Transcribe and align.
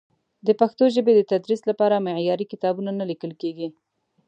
د 0.47 0.49
پښتو 0.59 0.83
ژبې 0.95 1.13
د 1.15 1.21
تدریس 1.31 1.61
لپاره 1.69 2.03
معیاري 2.07 2.45
کتابونه 2.51 2.91
نه 2.99 3.05
لیکل 3.11 3.31
کېږي. 3.41 3.67